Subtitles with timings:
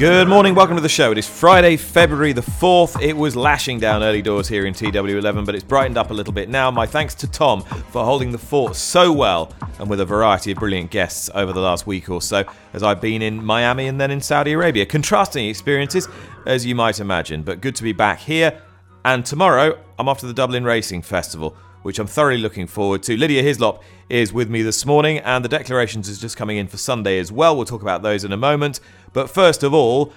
[0.00, 1.12] Good morning, welcome to the show.
[1.12, 3.02] It is Friday, February the 4th.
[3.02, 6.32] It was lashing down early doors here in TW11, but it's brightened up a little
[6.32, 6.70] bit now.
[6.70, 10.58] My thanks to Tom for holding the fort so well and with a variety of
[10.58, 14.10] brilliant guests over the last week or so, as I've been in Miami and then
[14.10, 14.86] in Saudi Arabia.
[14.86, 16.08] Contrasting experiences,
[16.46, 18.58] as you might imagine, but good to be back here.
[19.04, 23.16] And tomorrow, I'm off to the Dublin Racing Festival which I'm thoroughly looking forward to.
[23.16, 26.76] Lydia Hislop is with me this morning, and the declarations is just coming in for
[26.76, 27.56] Sunday as well.
[27.56, 28.80] We'll talk about those in a moment.
[29.12, 30.12] But first of all,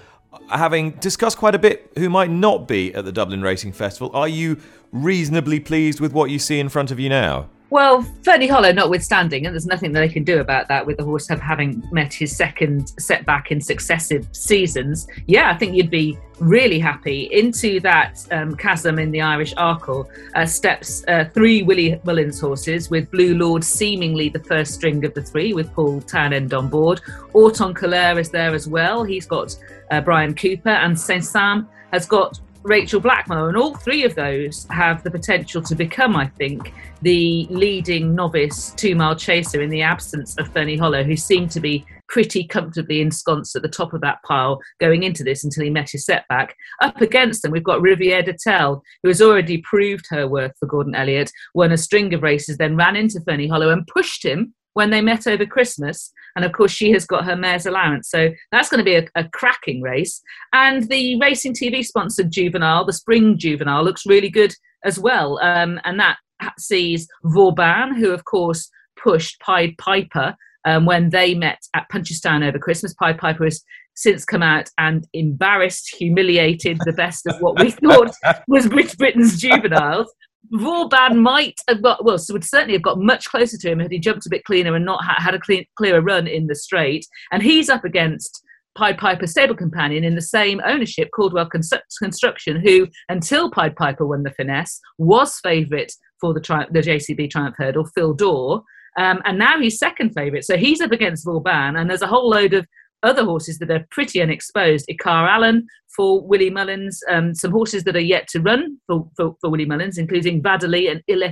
[0.48, 4.28] having discussed quite a bit who might not be at the Dublin Racing Festival, are
[4.28, 4.60] you
[4.92, 7.48] reasonably pleased with what you see in front of you now?
[7.74, 11.02] Well, Ferny Hollow notwithstanding, and there's nothing that they can do about that with the
[11.02, 15.08] horse having met his second setback in successive seasons.
[15.26, 17.24] Yeah, I think you'd be really happy.
[17.32, 22.90] Into that um, chasm in the Irish Arkle uh, steps uh, three Willie Mullins horses,
[22.90, 27.00] with Blue Lord seemingly the first string of the three, with Paul Townend on board.
[27.32, 29.02] Haut En Couleurs is there as well.
[29.02, 29.56] He's got
[29.90, 34.66] uh, Bryan Cooper, and Saint Sam has got Rachel Blackmore, and all three of those
[34.70, 39.82] have the potential to become, I think, the leading novice two mile chaser in the
[39.82, 44.00] absence of Ferny Hollow, who seemed to be pretty comfortably ensconced at the top of
[44.00, 46.56] that pile going into this until he met his setback.
[46.80, 50.94] Up against them, we've got Riviere d'Etel, who has already proved her worth for Gordon
[50.94, 54.90] Elliott, won a string of races, then ran into Ferny Hollow and pushed him when
[54.90, 56.12] they met over Christmas.
[56.36, 58.10] And of course, she has got her mare's allowance.
[58.10, 60.20] So that's going to be a, a, cracking race.
[60.52, 64.52] And the Racing TV sponsored Juvenile, the Spring Juvenile, looks really good
[64.84, 65.38] as well.
[65.42, 66.18] Um, and that
[66.58, 68.70] sees Vauban, who of course
[69.02, 72.94] pushed Pied Piper um, when they met at Punchestown over Christmas.
[72.94, 73.62] Pied Piper has
[73.96, 78.12] since come out and embarrassed, humiliated the best of what we thought
[78.48, 80.12] was Britain's juveniles.
[80.52, 83.98] Vauban might have got, well, would certainly have got much closer to him had he
[83.98, 87.06] jumped a bit cleaner and not ha- had a clean, clearer run in the straight.
[87.32, 88.42] And he's up against
[88.76, 94.22] Pied Piper's stable companion in the same ownership, Caldwell Construction, who until Pied Piper won
[94.22, 98.62] the finesse was favourite for the, tri- the JCB Triumph Hurdle, Fil Dor.
[98.96, 100.44] Um, and now he's second favourite.
[100.44, 102.66] So he's up against Vauban, and there's a whole load of
[103.04, 104.86] other horses that are pretty unexposed.
[104.90, 109.36] Icare Allen for Willie Mullins, um, some horses that are yet to run for, for,
[109.40, 111.22] for Willie Mullins, including Vadeli and Il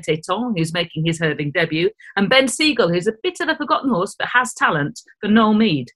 [0.57, 4.15] who's making his hurdling debut, and Ben Siegel, who's a bit of a forgotten horse
[4.19, 5.91] but has talent for Noel Meade.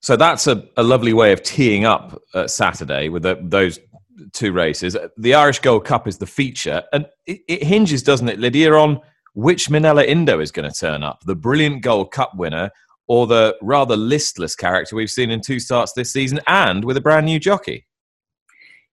[0.00, 3.78] So that's a, a lovely way of teeing up uh, Saturday with the, those
[4.32, 4.96] two races.
[5.16, 9.00] The Irish Gold Cup is the feature, and it, it hinges, doesn't it, Lydia, on
[9.32, 11.22] which Minella Indo is going to turn up.
[11.24, 12.70] The brilliant Gold Cup winner
[13.06, 17.00] or the rather listless character we've seen in two starts this season and with a
[17.00, 17.86] brand new jockey.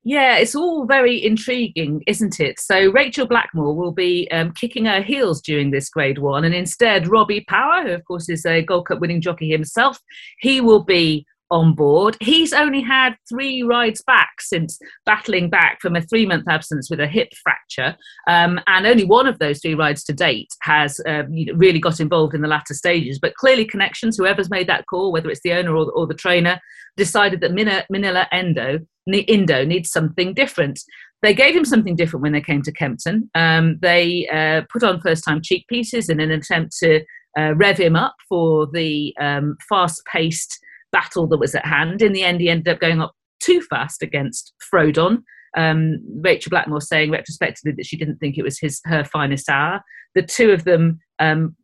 [0.03, 2.59] Yeah, it's all very intriguing, isn't it?
[2.59, 7.07] So Rachel Blackmore will be um, kicking her heels during this Grade One, and instead
[7.07, 9.99] Robbie Power, who of course is a Gold Cup winning jockey himself,
[10.39, 12.17] he will be on board.
[12.21, 16.99] He's only had three rides back since battling back from a three month absence with
[16.99, 17.95] a hip fracture.
[18.27, 22.33] Um, and only one of those three rides to date has um, really got involved
[22.33, 23.19] in the latter stages.
[23.19, 26.59] But clearly, connections, whoever's made that call, whether it's the owner or, or the trainer,
[26.97, 30.79] decided that Min- Minella Endo, Indo needs something different.
[31.21, 33.29] They gave him something different when they came to Kempton.
[33.35, 37.01] Um, they uh, put on first time cheek pieces in an attempt to
[37.37, 40.59] uh, rev him up for the um, fast paced
[40.91, 42.01] battle that was at hand.
[42.01, 45.23] In the end, he ended up going up too fast against Frodon.
[45.57, 49.81] Um, Rachel Blackmore saying retrospectively that she didn't think it was his her finest hour.
[50.15, 51.55] The two of them um,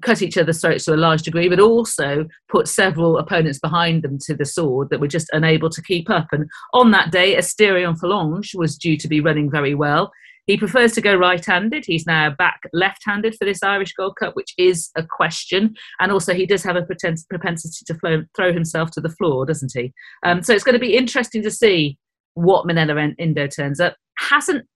[0.00, 4.18] cut each other's throats to a large degree, but also put several opponents behind them
[4.26, 6.28] to the sword that were just unable to keep up.
[6.32, 10.10] And on that day, Asterion Forlonge was due to be running very well.
[10.46, 11.84] He prefers to go right handed.
[11.86, 15.74] He's now back left handed for this Irish Gold Cup, which is a question.
[16.00, 19.72] And also, he does have a propensity to flow, throw himself to the floor, doesn't
[19.74, 19.92] he?
[20.24, 21.98] Um, so it's going to be interesting to see
[22.34, 23.96] what Minella Indo turns up.
[24.18, 24.66] Hasn't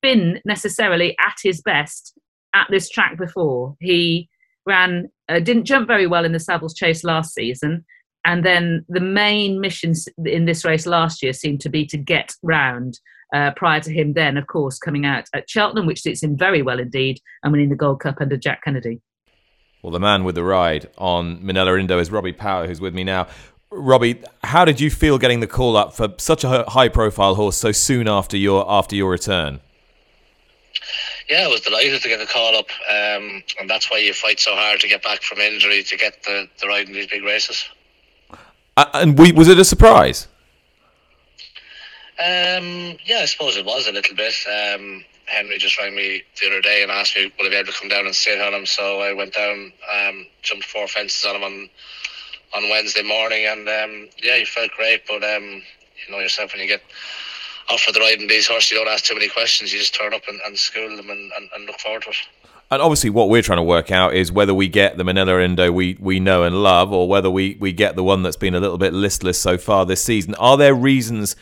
[0.00, 2.18] been necessarily at his best
[2.54, 3.76] at this track before.
[3.80, 4.28] He
[4.66, 7.84] ran, uh, didn't jump very well in the Savills Chase last season.
[8.24, 9.94] And then the main mission
[10.24, 12.98] in this race last year seemed to be to get round
[13.32, 16.62] uh, prior to him then, of course, coming out at Cheltenham, which suits him very
[16.62, 19.00] well indeed, and winning the Gold Cup under Jack Kennedy.
[19.82, 23.04] Well, the man with the ride on Minella Indo is Robbie Power, who's with me
[23.04, 23.28] now.
[23.70, 27.72] Robbie, how did you feel getting the call up for such a high-profile horse so
[27.72, 29.60] soon after your after your return?
[31.28, 34.40] Yeah, I was delighted to get the call up, um, and that's why you fight
[34.40, 37.22] so hard to get back from injury to get the, the ride in these big
[37.22, 37.68] races.
[38.76, 40.26] Uh, and we, was it a surprise?
[42.20, 44.34] Um, yeah, I suppose it was a little bit.
[44.46, 47.72] Um, Henry just rang me the other day and asked me would I be able
[47.72, 48.66] to come down and sit on him.
[48.66, 51.70] So I went down, um, jumped four fences on him on
[52.52, 55.06] on Wednesday morning, and um, yeah, he felt great.
[55.06, 55.62] But um,
[56.06, 56.82] you know yourself when you get
[57.70, 59.72] off offered the ride in these horses, you don't ask too many questions.
[59.72, 62.16] You just turn up and, and school them and, and, and look forward to it.
[62.72, 65.72] And obviously, what we're trying to work out is whether we get the Minella Indo
[65.72, 68.60] we, we know and love, or whether we, we get the one that's been a
[68.60, 70.34] little bit listless so far this season.
[70.36, 71.34] Are there reasons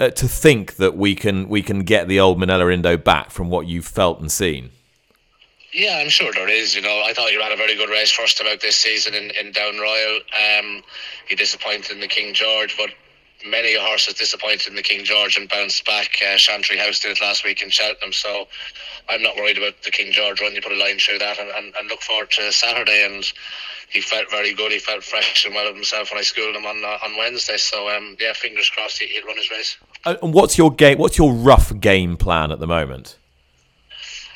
[0.00, 3.50] uh, to think that we can we can get the old Minella Indo back from
[3.50, 4.70] what you've felt and seen?
[5.72, 6.74] Yeah, I'm sure there is.
[6.74, 9.14] You know, I thought he ran a very good race first time out this season
[9.14, 10.18] in, in Down Royal.
[10.58, 10.82] Um,
[11.28, 12.90] he disappointed in the King George, but
[13.46, 16.16] many horses disappointed in the King George and bounced back.
[16.22, 18.46] Uh, Chantry House did it last week in Cheltenham, so
[19.08, 20.54] I'm not worried about the King George run.
[20.54, 23.04] You put a line through that and, and, and look forward to Saturday.
[23.04, 23.24] And
[23.90, 24.72] he felt very good.
[24.72, 27.56] He felt fresh and well of himself when I schooled him on uh, on Wednesday.
[27.56, 29.76] So um, yeah, fingers crossed he, will run his race.
[30.04, 30.98] And what's your game?
[30.98, 33.16] What's your rough game plan at the moment?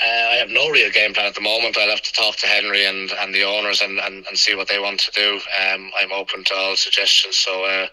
[0.03, 1.79] Uh, I have no real game plan at the moment.
[1.79, 4.69] I'll have to talk to Henry and, and the owners and, and, and see what
[4.69, 5.41] they want to do.
[5.63, 7.37] Um, I'm open to all suggestions.
[7.37, 7.87] So, uh,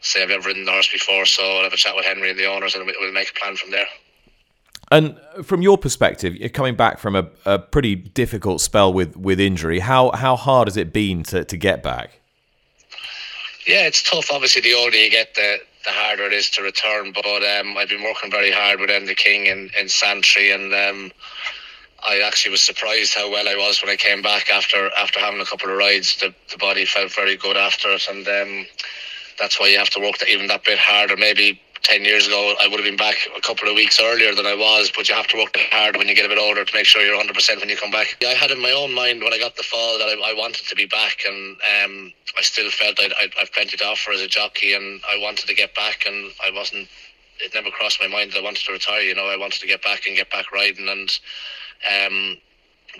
[0.00, 2.38] say I've ever ridden the horse before, so I'll have a chat with Henry and
[2.38, 3.86] the owners and we'll make a plan from there.
[4.90, 9.38] And from your perspective, you're coming back from a, a pretty difficult spell with, with
[9.38, 9.78] injury.
[9.78, 12.18] How how hard has it been to, to get back?
[13.66, 14.32] Yeah, it's tough.
[14.32, 17.12] Obviously, the older you get, the the harder it is to return.
[17.12, 21.12] But um, I've been working very hard with Enda King in, in Santry, and um,
[22.06, 25.40] I actually was surprised how well I was when I came back after after having
[25.40, 26.16] a couple of rides.
[26.16, 28.66] The, the body felt very good after it, and um,
[29.40, 31.16] that's why you have to work that, even that bit harder.
[31.16, 34.46] Maybe 10 years ago, I would have been back a couple of weeks earlier than
[34.46, 36.74] I was, but you have to work hard when you get a bit older to
[36.74, 38.16] make sure you're 100% when you come back.
[38.22, 40.66] I had in my own mind when I got the fall that I, I wanted
[40.68, 44.20] to be back, and um, I still felt I'd, I'd, I've plenty to offer as
[44.20, 46.88] a jockey, and I wanted to get back, and I wasn't.
[47.42, 49.00] It never crossed my mind that I wanted to retire.
[49.00, 51.18] You know, I wanted to get back and get back riding, and
[51.90, 52.36] um,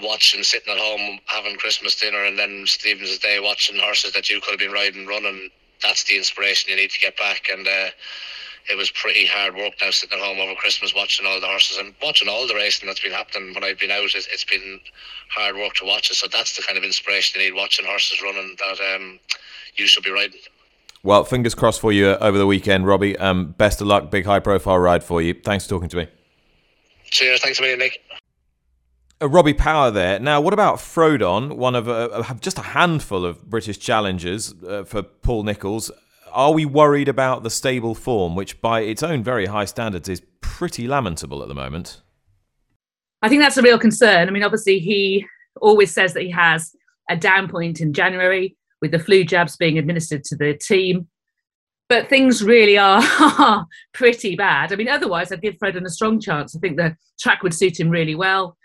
[0.03, 4.41] watching, sitting at home, having Christmas dinner, and then Stephen's Day watching horses that you
[4.41, 5.51] could have been riding, running.
[5.82, 7.67] That's the inspiration you need to get back, and.
[7.67, 7.91] Uh,
[8.71, 11.79] it was pretty hard work now sitting at home over Christmas watching all the horses
[11.79, 14.05] and watching all the racing that's been happening when I've been out.
[14.15, 14.81] It's, it's been
[15.29, 16.15] hard work to watch it.
[16.15, 19.19] So that's the kind of inspiration you need watching horses running that um,
[19.77, 20.41] you should be riding.
[21.03, 23.17] Well, fingers crossed for you over the weekend, Robbie.
[23.19, 24.11] Um, best of luck.
[24.11, 25.35] Big high profile ride for you.
[25.35, 26.09] Thanks for talking to me.
[27.05, 27.41] Cheers.
[27.41, 28.00] Thanks a million, Nick.
[29.23, 30.19] Uh, Robbie Power there.
[30.19, 35.03] Now, what about Frodon, one of uh, just a handful of British challengers uh, for
[35.03, 35.91] Paul Nicholls?
[36.33, 40.23] are we worried about the stable form, which by its own very high standards is
[40.41, 42.03] pretty lamentable at the moment?
[43.23, 44.29] I think that's a real concern.
[44.29, 45.27] I mean, obviously, he
[45.61, 46.75] always says that he has
[47.09, 51.09] a down point in January with the flu jabs being administered to the team.
[51.89, 54.73] But things really are pretty bad.
[54.73, 56.55] I mean, otherwise, I'd give Frodon a strong chance.
[56.55, 58.57] I think the track would suit him really well.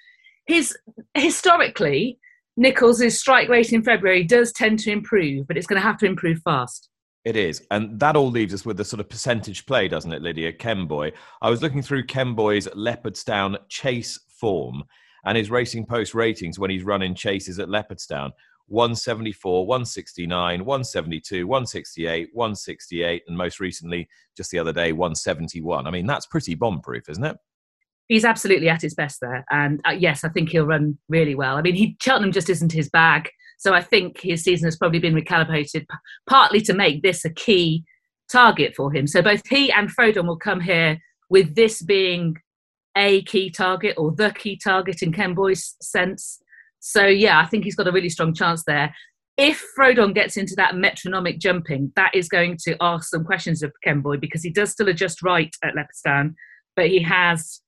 [0.48, 0.78] His
[1.14, 2.20] historically,
[2.58, 6.06] Nicholls' strike rate in February does tend to improve, but it's going to have to
[6.06, 6.90] improve fast.
[7.26, 7.64] It is.
[7.72, 10.54] And that all leaves us with the sort of percentage play, doesn't it, Lydia?
[10.54, 11.12] Kemboy.
[11.42, 14.84] I was looking through Kemboy's Leopardstown chase form
[15.26, 18.32] and his Racing Post ratings when he's running chases at Leopardstown
[18.68, 25.86] 174, 169, 172, 168, 168, and most recently, just the other day, 171.
[25.86, 27.38] I mean, that's pretty bomb proof, isn't it?
[28.08, 29.46] He's absolutely at his best there.
[29.52, 31.58] And uh, yes, I think he'll run really well.
[31.58, 33.30] I mean, he, Cheltenham just isn't his bag.
[33.58, 35.86] So I think his season has probably been recalibrated
[36.30, 37.84] partly to make this a key
[38.32, 39.08] target for him.
[39.08, 42.36] So both he and Frodon will come here with this being
[42.98, 46.40] a key target or the key target in Kemboy's sense.
[46.80, 48.94] So yeah, I think he's got a really strong chance there.
[49.38, 53.74] If Frodon gets into that metronomic jumping, that is going to ask some questions of
[53.86, 56.36] Kemboy because he does still adjust right at Leopardstown,
[56.76, 57.60] but he has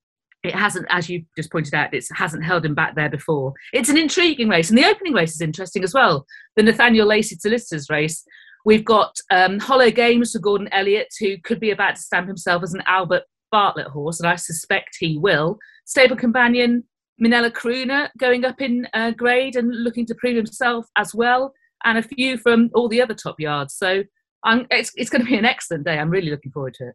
[0.44, 3.52] it hasn't, as you just pointed out, it hasn't held him back there before.
[3.72, 6.26] It's an intriguing race, and the opening race is interesting as well.
[6.56, 8.24] The Nathaniel Lacey Solicitors race.
[8.64, 12.62] We've got um, Hollow Games for Gordon Elliott, who could be about to stamp himself
[12.62, 15.58] as an Albert Bartlett horse, and I suspect he will.
[15.86, 16.84] Stable Companion
[17.22, 21.52] Minella Crooner going up in uh, grade and looking to prove himself as well,
[21.84, 23.74] and a few from all the other top yards.
[23.74, 24.04] So
[24.44, 25.98] it's, it's going to be an excellent day.
[25.98, 26.94] I'm really looking forward to it.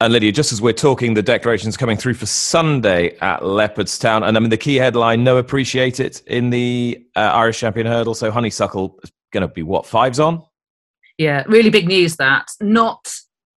[0.00, 4.28] And Lydia, just as we're talking, the declarations coming through for Sunday at Leopardstown.
[4.28, 8.14] And I mean, the key headline, no appreciate it in the uh, Irish Champion Hurdle.
[8.14, 10.42] So Honeysuckle is going to be what, fives on?
[11.16, 12.46] Yeah, really big news that.
[12.60, 13.08] Not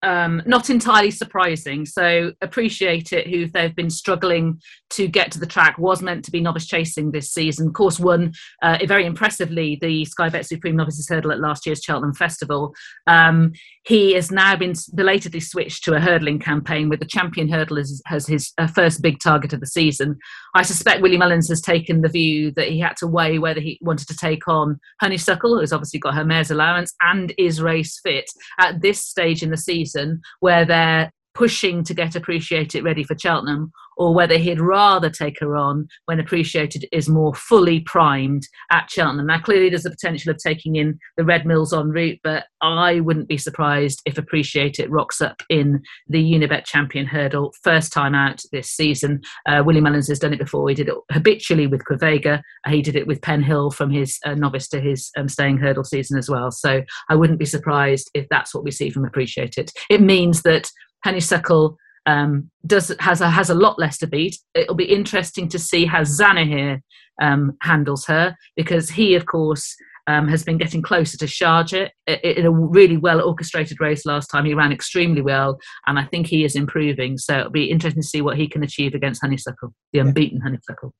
[0.02, 1.84] um, not entirely surprising.
[1.84, 3.26] So appreciate it.
[3.26, 7.10] Who they've been struggling to get to the track was meant to be novice chasing
[7.10, 7.72] this season.
[7.72, 8.32] Course, won
[8.62, 12.74] uh, very impressively the Sky Bet Supreme Novices Hurdle at last year's Cheltenham Festival.
[13.06, 13.52] Um,
[13.84, 18.02] he has now been belatedly switched to a hurdling campaign with the champion hurdle as,
[18.10, 20.18] as his uh, first big target of the season.
[20.54, 23.78] I suspect Willie Mullins has taken the view that he had to weigh whether he
[23.80, 28.28] wanted to take on Honeysuckle, who's obviously got her mare's allowance and is race fit
[28.58, 31.10] at this stage in the season where they're
[31.40, 35.88] pushing to get Appreciate It ready for Cheltenham, or whether he'd rather take her on
[36.04, 39.26] when Appreciate It is more fully primed at Cheltenham.
[39.26, 43.00] Now, clearly, there's the potential of taking in the Red Mills en route, but I
[43.00, 48.14] wouldn't be surprised if Appreciate It rocks up in the Unibet Champion Hurdle first time
[48.14, 49.22] out this season.
[49.48, 50.68] Uh, Willie Mullins has done it before.
[50.68, 52.42] He did it habitually with Quevega.
[52.68, 56.18] He did it with Penhill from his uh, novice to his um, staying hurdle season
[56.18, 56.50] as well.
[56.50, 59.72] So I wouldn't be surprised if that's what we see from Appreciate It.
[59.88, 60.70] It means that
[61.04, 61.76] Honeysuckle
[62.06, 64.38] um, does has a, has a lot less to beat.
[64.54, 66.80] It'll be interesting to see how Zanahiyr
[67.20, 69.76] um, handles her because he, of course,
[70.06, 74.44] um, has been getting closer to Sharjah in a really well orchestrated race last time.
[74.44, 77.18] He ran extremely well, and I think he is improving.
[77.18, 80.92] So it'll be interesting to see what he can achieve against Honeysuckle, the unbeaten Honeysuckle.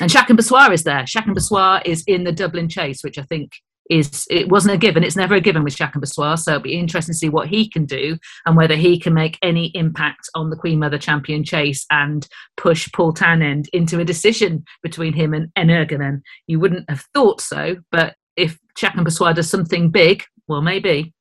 [0.00, 1.04] And Chacun Pour Soi is there.
[1.04, 3.50] Chacun Pour Soi is in the Dublin Chase, which I think
[3.90, 5.04] is it wasn't a given.
[5.04, 6.34] It's never a given with Chacun Pour Soi.
[6.36, 9.38] So it'll be interesting to see what he can do and whether he can make
[9.42, 12.26] any impact on the Queen Mother Champion chase and
[12.56, 16.22] push Paul Townend into a decision between him and Energumen.
[16.46, 21.12] You wouldn't have thought so, but if Chacun Pour Soi does something big, well, maybe.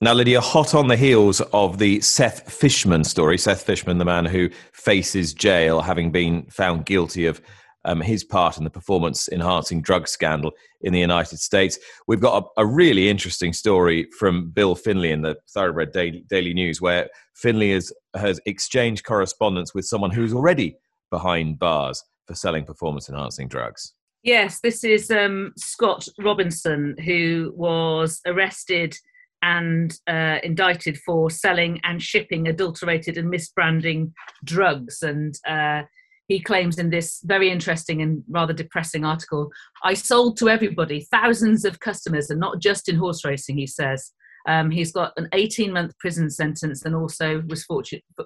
[0.00, 4.26] Now, Lydia, hot on the heels of the Seth Fishman story, Seth Fishman, the man
[4.26, 7.40] who faces jail having been found guilty of
[7.84, 10.52] um, his part in the performance enhancing drug scandal
[10.82, 11.80] in the United States.
[12.06, 16.54] We've got a, a, really interesting story from Bill Finley in the Thoroughbred Daily, Daily
[16.54, 20.76] News, where Finley has, has exchanged correspondence with someone who's already
[21.10, 23.94] behind bars for selling performance enhancing drugs.
[24.22, 28.96] Yes, this is um, Scott Robinson, who was arrested
[29.42, 34.12] and uh, indicted for selling and shipping adulterated and misbranding
[34.44, 35.02] drugs.
[35.02, 35.82] And uh,
[36.26, 39.50] he claims in this very interesting and rather depressing article
[39.82, 44.12] I sold to everybody, thousands of customers, and not just in horse racing, he says.
[44.46, 47.66] Um, he's got an 18 month prison sentence and also was,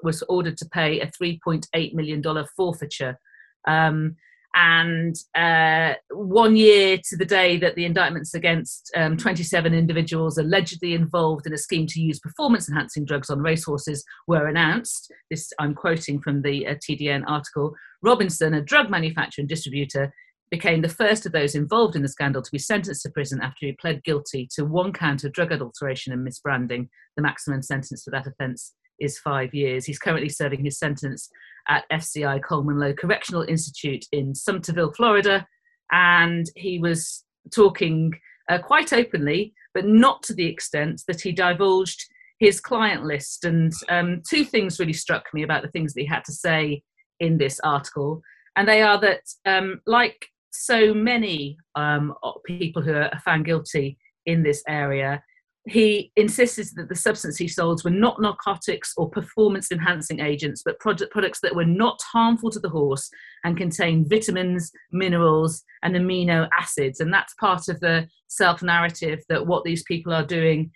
[0.03, 2.23] was ordered to pay a $3.8 million
[2.57, 3.19] forfeiture.
[3.67, 4.17] Um,
[4.55, 10.95] and uh, one year to the day that the indictments against um, 27 individuals allegedly
[10.95, 15.11] involved in a scheme to use performance enhancing drugs on racehorses were announced.
[15.31, 17.75] This I'm quoting from the uh, TDN article.
[18.03, 20.13] Robinson, a drug manufacturer and distributor,
[20.51, 23.65] became the first of those involved in the scandal to be sentenced to prison after
[23.65, 26.89] he pled guilty to one count of drug adulteration and misbranding.
[27.17, 29.87] The maximum sentence for that offence is five years.
[29.87, 31.31] He's currently serving his sentence
[31.69, 35.47] at FCI Coleman Low Correctional Institute in Sumterville, Florida.
[35.91, 38.13] And he was talking
[38.49, 42.05] uh, quite openly, but not to the extent that he divulged
[42.39, 43.45] his client list.
[43.45, 46.83] And um, two things really struck me about the things that he had to say
[47.21, 48.21] in this article.
[48.57, 52.15] And they are that, um, like so many um,
[52.47, 55.23] people who are found guilty in this area,
[55.69, 60.81] he insisted that the substance he sold were not narcotics or performance enhancing agents, but
[60.81, 63.09] product, products that were not harmful to the horse
[63.45, 66.99] and contained vitamins, minerals, and amino acids.
[66.99, 70.73] And that's part of the self narrative that what these people are doing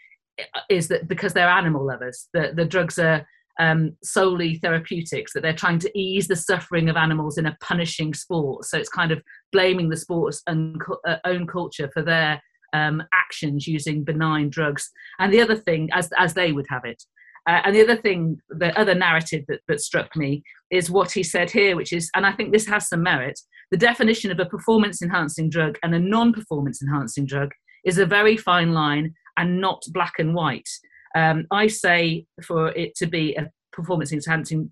[0.69, 3.27] is that because they're animal lovers, the, the drugs are
[3.59, 8.15] um, solely therapeutics, that they're trying to ease the suffering of animals in a punishing
[8.15, 8.67] sport.
[8.67, 10.79] So it's kind of blaming the sport's own,
[11.09, 12.41] uh, own culture for their
[12.77, 14.91] um, actions using benign drugs.
[15.19, 17.03] And the other thing, as, as they would have it,
[17.49, 21.23] uh, and the other thing, the other narrative that, that struck me is what he
[21.23, 23.39] said here, which is, and I think this has some merit
[23.71, 27.51] the definition of a performance enhancing drug and a non performance enhancing drug
[27.85, 30.69] is a very fine line and not black and white.
[31.15, 34.71] Um, I say for it to be a performance enhancing,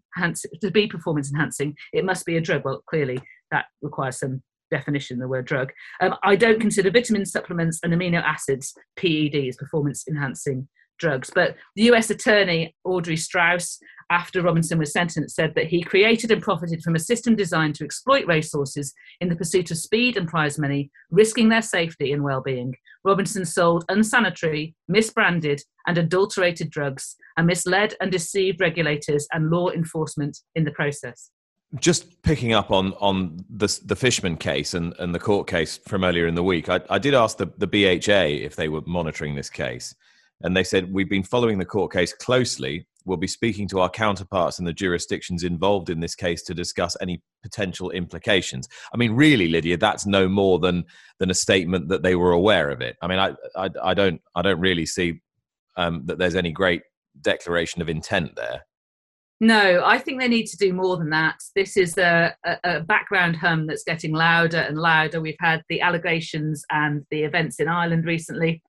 [0.61, 2.65] to be performance enhancing, it must be a drug.
[2.65, 3.21] Well, clearly
[3.51, 5.73] that requires some definition, the word drug.
[6.01, 10.69] Um, I don't consider vitamin supplements and amino acids PEDs, performance enhancing
[10.99, 11.31] drugs.
[11.35, 13.79] But the US attorney, Audrey Strauss,
[14.11, 17.85] after Robinson was sentenced, said that he created and profited from a system designed to
[17.85, 22.41] exploit racehorses in the pursuit of speed and prize money, risking their safety and well
[22.41, 22.75] being.
[23.05, 30.39] Robinson sold unsanitary, misbranded, and adulterated drugs and misled and deceived regulators and law enforcement
[30.55, 31.31] in the process.
[31.81, 36.05] Just picking up on on the the Fishman case and, and the court case from
[36.05, 39.35] earlier in the week, I, I did ask the, the BHA if they were monitoring
[39.35, 39.95] this case,
[40.43, 42.87] and they said we've been following the court case closely.
[43.07, 46.97] We'll be speaking to our counterparts in the jurisdictions involved in this case to discuss
[47.03, 48.67] any potential implications.
[48.95, 50.85] I mean, really, Lydia, that's no more than
[51.19, 52.97] than a statement that they were aware of it.
[53.03, 55.21] I mean, I I, I don't I don't really see
[55.77, 56.83] um, that there's any great
[57.21, 58.63] declaration of intent there.
[59.41, 61.37] No, I think they need to do more than that.
[61.57, 65.21] This is a, a, background hum that's getting louder and louder.
[65.21, 68.63] We've had the allegations and the events in Ireland recently.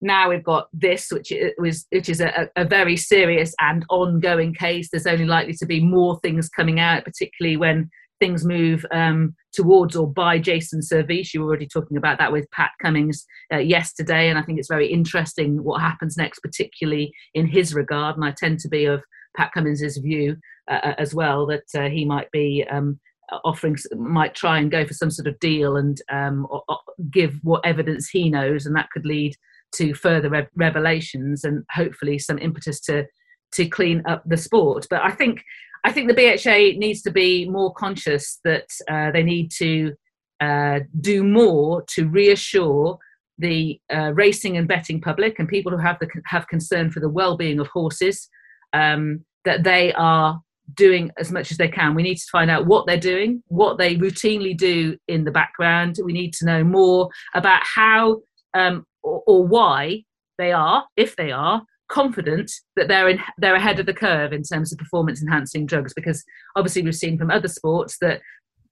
[0.00, 4.88] Now we've got this, which was which is a, a very serious and ongoing case.
[4.90, 7.90] There's only likely to be more things coming out, particularly when
[8.20, 11.34] things move um, towards or by Jason Servis.
[11.34, 14.68] You were already talking about that with Pat Cummings uh, yesterday, and I think it's
[14.68, 18.16] very interesting what happens next, particularly in his regard.
[18.16, 19.02] And I tend to be of
[19.36, 20.36] Pat Cummings's view
[20.70, 22.98] uh, uh, as well that uh, he might be um,
[23.44, 26.78] offering, might try and go for some sort of deal and um, or, or
[27.10, 29.34] give what evidence he knows, and that could lead
[29.72, 33.06] to further re- revelations and hopefully some impetus to
[33.52, 34.86] to clean up the sport.
[34.88, 35.42] But I think
[35.84, 39.94] I think the BHA needs to be more conscious that uh, they need to
[40.40, 42.98] uh, do more to reassure
[43.38, 47.08] the uh, racing and betting public and people who have the have concern for the
[47.08, 48.28] well-being of horses
[48.72, 50.40] um, that they are
[50.74, 51.94] doing as much as they can.
[51.94, 55.98] We need to find out what they're doing, what they routinely do in the background.
[56.02, 58.20] We need to know more about how
[58.54, 60.04] um, or, or, why
[60.38, 64.42] they are, if they are, confident that they're in, they're ahead of the curve in
[64.42, 65.94] terms of performance enhancing drugs.
[65.94, 66.24] Because
[66.56, 68.20] obviously we've seen from other sports that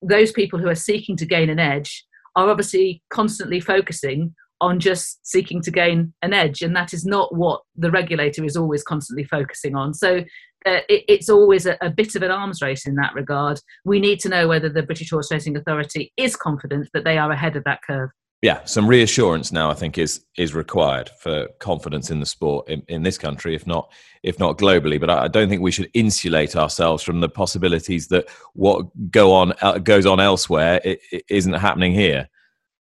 [0.03, 2.05] those people who are seeking to gain an edge
[2.37, 7.35] are obviously constantly focusing on just seeking to gain an edge and that is not
[7.35, 9.95] what the regulator is always constantly focusing on.
[9.95, 10.25] So
[10.67, 13.61] uh, it, it's always a, a, bit of an arms race in that regard.
[13.85, 17.31] We need to know whether the british horse racing authority is confident that they are
[17.31, 18.11] ahead of that curve.
[18.43, 22.83] Yeah some reassurance now i think is is required for confidence in the sport in,
[22.87, 25.01] in this country if not if not globally.
[25.01, 29.33] But I, I, don't think we should insulate ourselves from the possibilities that what go
[29.33, 32.29] on uh, goes on elsewhere it, it isn't happening here.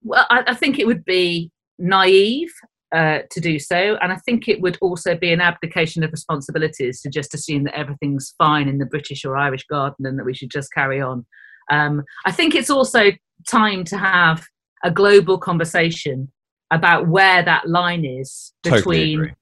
[0.03, 2.53] Well I, I think it would be naive
[2.95, 3.97] uh, to do so.
[4.01, 7.77] And I think it would also be an abdication of responsibilities to just assume that
[7.77, 11.27] everything's fine in the British or Irish garden and that we should just carry on.
[11.71, 13.11] Um, I think it's also
[13.49, 14.45] time to have
[14.85, 16.31] a global conversation
[16.71, 19.35] about where that line is between totally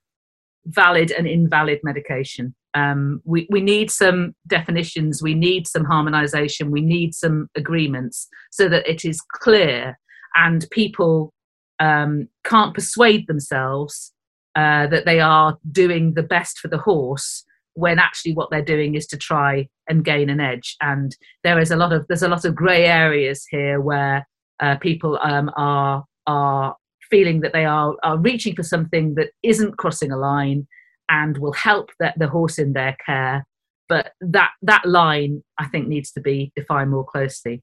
[0.66, 2.54] valid and invalid medication.
[2.72, 8.68] Um, we, we need some definitions, we need some harmonization, we need some agreements so
[8.68, 9.98] that it is clear
[10.34, 11.33] and people
[11.80, 14.12] um, can't persuade themselves
[14.56, 18.94] uh, that they are doing the best for the horse when actually what they're doing
[18.94, 20.76] is to try and gain an edge.
[20.80, 24.26] And there is a lot of there's a lot of gray areas here where
[24.60, 26.76] uh, people um, are are
[27.10, 30.66] feeling that they are are reaching for something that isn't crossing a line
[31.10, 33.44] and will help the, the horse in their care.
[33.88, 37.62] But that that line i think needs to be defined more closely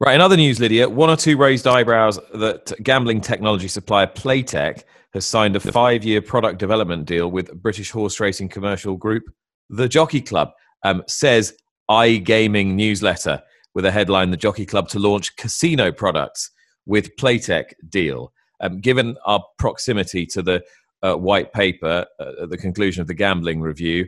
[0.00, 0.14] Right.
[0.14, 5.26] In other news, Lydia, one or two raised eyebrows that gambling technology supplier Playtech has
[5.26, 9.24] signed a five year product development deal with British horse racing commercial group,
[9.70, 10.52] The Jockey Club,
[10.84, 11.54] um, says
[11.90, 13.42] iGaming newsletter
[13.74, 16.52] with a headline The Jockey Club to launch casino products
[16.86, 18.32] with Playtech deal.
[18.60, 20.62] Um, given our proximity to the
[21.02, 24.06] uh, white paper uh, at the conclusion of the gambling review,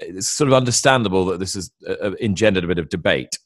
[0.00, 3.38] it's sort of understandable that this has uh, engendered a bit of debate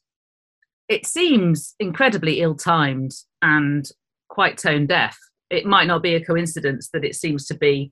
[0.94, 3.10] it seems incredibly ill timed
[3.42, 3.84] and
[4.28, 5.18] quite tone deaf.
[5.50, 7.90] It might not be a coincidence that it seems to be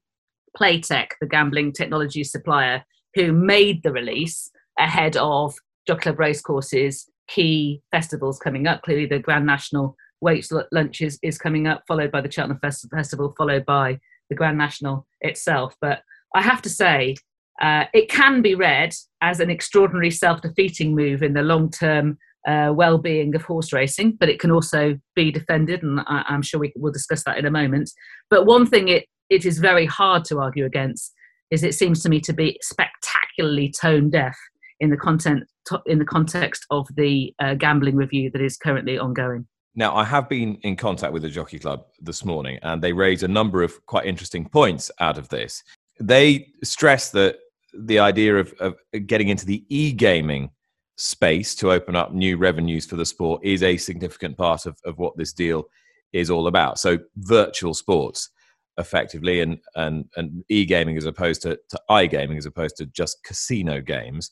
[0.57, 2.85] Playtech, the gambling technology supplier,
[3.17, 5.53] who made the release ahead of
[5.85, 8.83] Jockey Club racecourses, key festivals coming up.
[8.83, 13.35] Clearly, the Grand National Weights Lunch is, is coming up, followed by the Cheltenham Festival,
[13.37, 13.99] followed by
[14.31, 15.75] the Grand National itself.
[15.81, 16.03] But
[16.37, 17.17] I have to say,
[17.61, 22.17] uh, it can be read as an extraordinary self defeating move in the long term
[22.47, 26.61] uh, well-being of horse racing, but it can also be defended, and I, am sure
[26.61, 27.91] we will discuss that in a moment.
[28.31, 31.13] But one thing it it is very hard to argue against
[31.51, 34.37] is it seems to me to be spectacularly tone deaf
[34.81, 35.45] in the content
[35.87, 39.47] in the context of the uh, gambling review that is currently ongoing.
[39.75, 43.23] Now, I have been in contact with the Jockey Club this morning, and they raised
[43.23, 45.63] a number of quite interesting points out of this.
[45.99, 47.37] They stress that
[47.73, 48.75] the idea of, of
[49.07, 50.51] getting into the e-gaming
[50.97, 54.99] space to open up new revenues for the sport is a significant part of, of
[54.99, 55.65] what this deal
[56.13, 56.79] is all about.
[56.79, 58.31] So virtual sports
[58.79, 63.83] effectively and and and e-gaming as opposed to, to i-gaming as opposed to just casino
[63.83, 64.31] games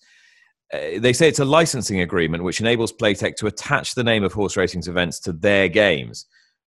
[0.72, 4.32] uh, they say it's a licensing agreement which enables Playtech to attach the name of
[4.32, 6.26] horse racing's events to their games.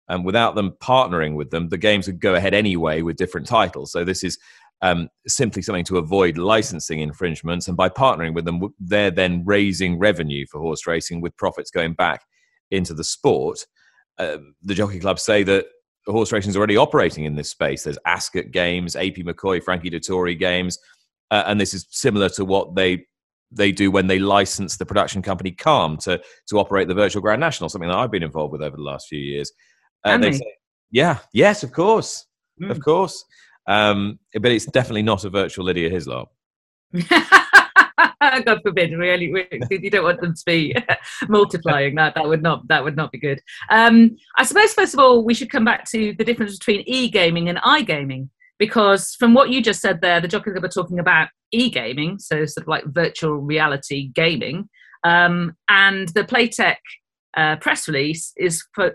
[0.09, 3.92] And without them partnering with them, the games would go ahead anyway with different titles.
[3.92, 4.38] So this is
[4.82, 7.68] um, simply something to avoid licensing infringements.
[7.68, 11.94] And by partnering with them, they're then raising revenue for horse racing with profits going
[11.94, 12.22] back
[12.70, 13.66] into the sport.
[14.18, 15.66] Uh, the jockey clubs say that
[16.06, 17.84] horse racing is already operating in this space.
[17.84, 20.78] There's Ascot games, AP McCoy, Frankie Dettori games,
[21.30, 23.06] uh, and this is similar to what they
[23.52, 27.40] they do when they license the production company Calm to to operate the virtual Grand
[27.40, 29.52] National, something that I've been involved with over the last few years.
[30.04, 30.54] Uh, they say,
[30.90, 32.26] yeah, yes, of course,
[32.60, 32.70] mm.
[32.70, 33.24] of course.
[33.70, 36.33] Um, but it's definitely not a virtual Lydia Hislop.
[38.20, 40.74] God forbid, really, really, you don't want them to be
[41.28, 41.94] multiplying.
[41.94, 43.40] That that would not that would not be good.
[43.70, 47.48] Um, I suppose first of all we should come back to the difference between e-gaming
[47.48, 48.28] and i-gaming
[48.59, 52.44] because from what you just said there, the Jockey Club are talking about e-gaming, so
[52.44, 54.68] sort of like virtual reality gaming,
[55.04, 56.76] um, and the Playtech
[57.36, 58.92] uh, press release is fo-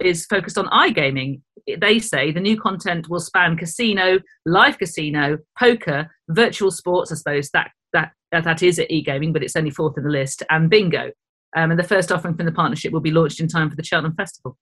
[0.00, 1.40] is focused on iGaming.
[1.78, 7.10] They say the new content will span casino, live casino, poker, virtual sports.
[7.10, 10.42] I suppose that that that is at e-gaming, but it's only fourth in the list,
[10.50, 11.10] and bingo.
[11.56, 13.84] Um, and the first offering from the partnership will be launched in time for the
[13.84, 14.58] Cheltenham Festival.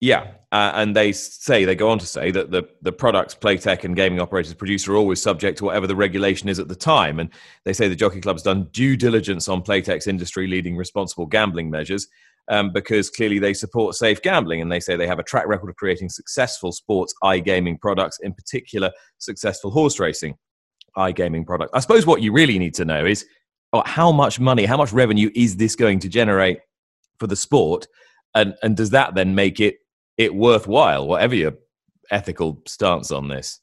[0.00, 3.84] Yeah, uh, and they say they go on to say that the the products Playtech
[3.84, 7.20] and gaming operators produce are always subject to whatever the regulation is at the time.
[7.20, 7.30] And
[7.64, 12.08] they say the Jockey Club's done due diligence on Playtech's industry-leading responsible gambling measures
[12.48, 15.70] um, because clearly they support safe gambling, and they say they have a track record
[15.70, 20.36] of creating successful sports iGaming products, in particular successful horse racing
[20.96, 21.70] iGaming products.
[21.74, 23.24] I suppose what you really need to know is
[23.72, 26.58] oh, how much money, how much revenue is this going to generate
[27.18, 27.86] for the sport,
[28.34, 29.76] and and does that then make it
[30.18, 31.54] it worthwhile, whatever your
[32.10, 33.60] ethical stance on this.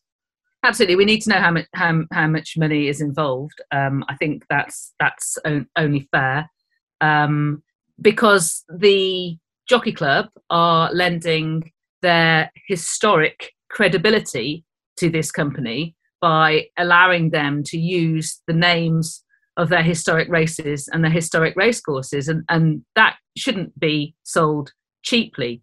[0.63, 3.61] Absolutely, we need to know how much how, how much money is involved.
[3.71, 5.37] Um, I think that's that's
[5.77, 6.49] only fair
[7.01, 7.63] um,
[8.01, 14.63] because the Jockey Club are lending their historic credibility
[14.97, 19.23] to this company by allowing them to use the names
[19.57, 24.71] of their historic races and their historic racecourses, and, and that shouldn't be sold
[25.03, 25.61] cheaply.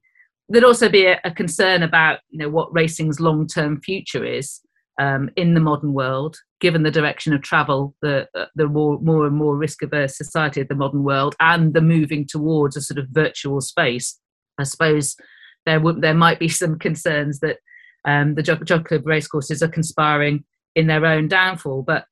[0.49, 4.61] There'd also be a, a, concern about you know what racing's long term future is
[5.01, 9.27] um, in the modern world, given the direction of travel, the uh, the more more
[9.27, 12.99] and more risk averse society of the modern world, and the moving towards a sort
[12.99, 14.19] of virtual space.
[14.59, 15.17] I suppose
[15.65, 17.59] there would there might be some concerns that
[18.05, 22.07] um, the Jockey Club racecourses are conspiring in their own downfall, but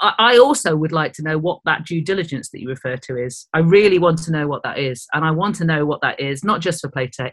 [0.00, 3.46] I also would like to know what that due diligence that you refer to is.
[3.52, 5.06] I really want to know what that is.
[5.12, 7.32] And I want to know what that is, not just for Playtech,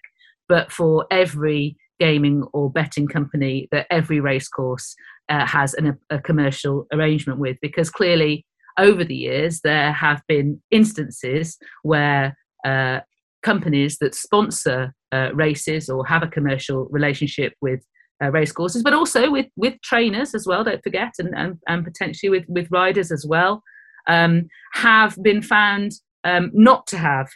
[0.50, 4.96] but for every gaming or betting company that every racecourse
[5.30, 8.46] uh, has an, a commercial arrangement with, because clearly
[8.78, 13.00] over the years there have been instances where uh,
[13.44, 17.82] companies that sponsor uh, races or have a commercial relationship with
[18.24, 20.64] uh, racecourses, but also with with trainers as well.
[20.64, 23.64] Don't forget, and and, and potentially with with riders as well,
[24.08, 27.28] um, have been found um, not to have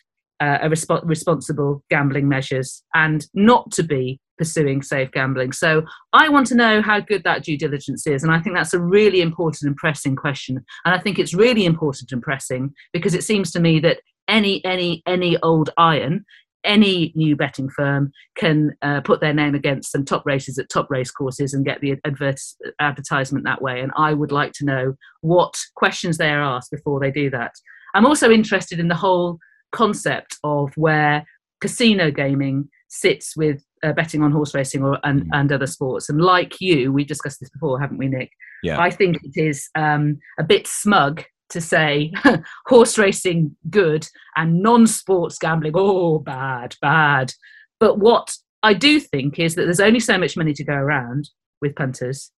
[0.42, 5.52] uh, a resp- responsible gambling measures and not to be pursuing safe gambling.
[5.52, 8.74] So I want to know how good that due diligence is, and I think that's
[8.74, 10.64] a really important and pressing question.
[10.86, 14.64] And I think it's really important and pressing because it seems to me that any
[14.66, 16.26] any any old iron.
[16.66, 20.90] Any new betting firm can uh, put their name against some top races at top
[20.90, 22.40] race courses and get the advert-
[22.80, 23.82] advertisement that way.
[23.82, 27.52] And I would like to know what questions they are asked before they do that.
[27.94, 29.40] I'm also interested in the whole
[29.74, 31.26] concept of where
[31.60, 35.30] casino gaming sits with uh, betting on horse racing or, and, mm.
[35.34, 36.10] and other sports.
[36.10, 38.32] And like you, we discussed this before, haven't we, Nick?
[38.64, 38.80] Yeah.
[38.80, 42.12] I think it is um, a bit smug to say
[42.66, 47.34] horse racing good and non-sports gambling oh bad bad.
[47.80, 51.30] But what I do think is that there's only so much money to go around
[51.62, 52.32] with punters,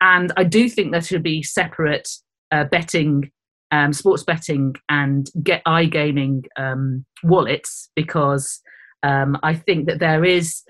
[0.00, 2.08] and I do think there should be separate
[2.50, 3.30] uh, betting
[3.70, 8.60] um, sports betting and get iGaming um, wallets because
[9.02, 10.62] um, I think that there is,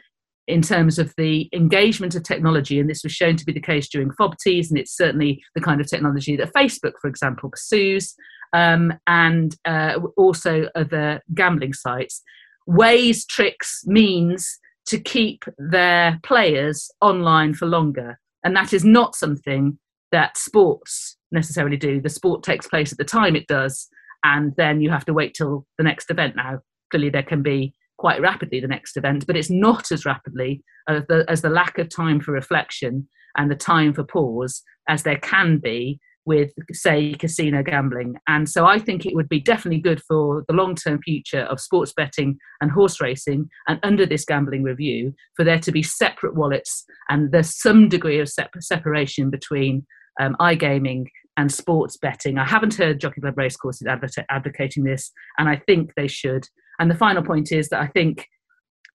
[0.49, 3.89] in terms of the engagement of technology, and this was shown to be the case
[3.89, 8.15] during FOBTs, and it's certainly the kind of technology that Facebook, for example, pursues,
[8.55, 12.23] um, and uh, also other gambling sites,
[12.67, 18.19] ways, tricks, means to keep their players online for longer.
[18.43, 19.79] And that is not something
[20.13, 22.01] that sports necessarily do.
[22.01, 23.87] The sport takes place at the time it does,
[24.25, 26.37] and then you have to wait till the next event.
[26.37, 30.63] Now, clearly, there can be quite rapidly the next event, but it's not as rapidly
[30.89, 35.03] as the, as the lack of time for reflection and the time for pause as
[35.03, 38.15] there can be with, say, casino gambling.
[38.29, 41.59] And so I think it would be definitely good for the long term future of
[41.59, 43.49] sports betting and horse racing.
[43.67, 48.21] And under this gambling review, for there to be separate wallets and there's some degree
[48.21, 48.31] of
[48.61, 49.87] separation between
[50.21, 51.07] um, iGaming
[51.39, 52.37] and sports betting.
[52.37, 53.87] I haven't heard Jockey Club racecourses
[54.29, 56.45] advocating this, and I think they should.
[56.79, 58.29] And the final point is that I think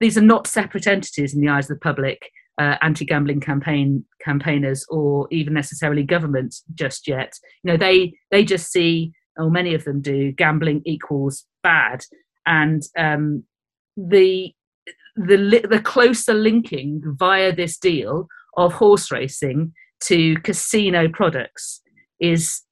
[0.00, 4.86] these are not separate entities in the eyes of the public uh, anti-gambling campaign campaigners
[4.88, 7.32] or even necessarily governments just yet.
[7.62, 12.04] You know, they they just see, or many of them do, gambling equals bad,
[12.46, 13.44] and um,
[13.96, 14.52] the
[15.16, 19.72] the the closer linking via this deal of horse racing
[20.04, 21.80] to casino products
[22.20, 22.62] is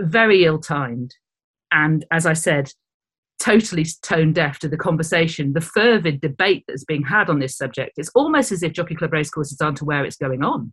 [0.00, 1.14] very ill-timed,
[1.70, 2.72] and as I said,
[3.40, 7.92] totally tone deaf to the conversation, the fervid debate that's being had on this subject.
[7.96, 10.72] It's almost as if Jockey Club racecourses aren't aware it's going on.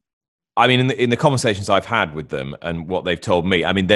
[0.58, 3.46] I mean, in the, in the conversations I've had with them and what they've told
[3.46, 3.88] me, I mean,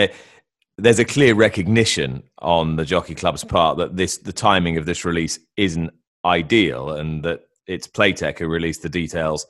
[0.78, 5.04] there's a clear recognition on the Jockey Club's part that this the timing of this
[5.04, 5.92] release isn't
[6.24, 9.46] ideal, and that it's Playtech who released the details,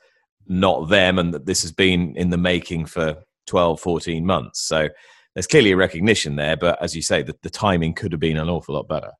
[0.47, 4.61] not them, and that this has been in the making for 12, 14 months.
[4.61, 4.89] So
[5.35, 8.37] there's clearly a recognition there, but as you say, the, the timing could have been
[8.37, 9.11] an awful lot better.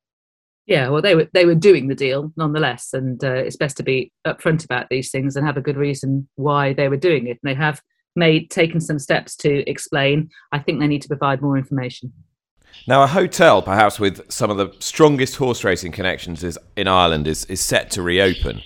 [0.66, 3.82] Yeah, well, they were they were doing the deal nonetheless, and uh, it's best to
[3.82, 7.38] be upfront about these things and have a good reason why they were doing it.
[7.42, 7.82] And they have
[8.14, 10.30] made taken some steps to explain.
[10.52, 12.12] I think they need to provide more information.
[12.86, 17.26] Now, a hotel, perhaps with some of the strongest horse racing connections is, in Ireland,
[17.26, 18.62] is, is set to reopen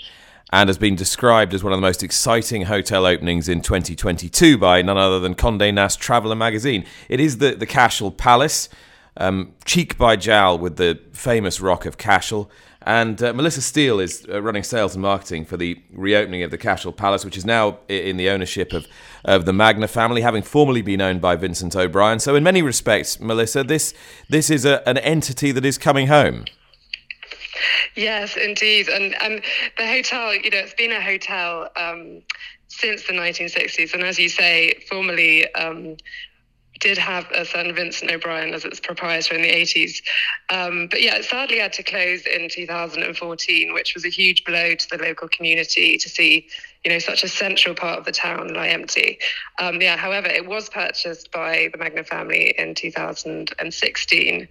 [0.53, 4.81] and has been described as one of the most exciting hotel openings in 2022 by
[4.83, 6.85] none other than Condé Nast Traveller magazine.
[7.09, 8.69] It is the, the Cashel Palace,
[9.17, 12.51] um, cheek by jowl with the famous Rock of Cashel.
[12.83, 16.59] And uh, Melissa Steele is uh, running sales and marketing for the reopening of the
[16.59, 18.87] Cashel Palace, which is now in the ownership of,
[19.25, 22.21] of the Magnier family, having formerly been owned by Vincent O'Brien.
[22.21, 23.93] So, in many respects, Melissa, this
[24.29, 26.45] this is a, an entity that is coming home.
[27.95, 28.89] Yes, indeed.
[28.89, 29.43] And and
[29.79, 32.23] the hotel, you know, it's been a hotel um,
[32.69, 35.53] since the 1960s, and as you say, formerly.
[35.55, 35.97] Um,
[36.81, 40.03] did have a son, Vincent O'Brien, as its proprietor in the 80s.
[40.51, 44.75] Um, but yeah, it sadly had to close in 2014, which was a huge blow
[44.75, 46.47] to the local community to see,
[46.85, 49.19] you know, such a central part of the town lie empty.
[49.59, 54.49] Um, yeah, however, it was purchased by the Magnier family in 2016.